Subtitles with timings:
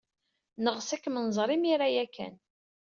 [0.63, 2.35] Neɣs ad kem-nẓer imir-a ya kan.